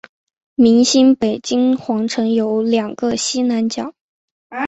[0.55, 3.93] 明清北京皇城有两个西南角。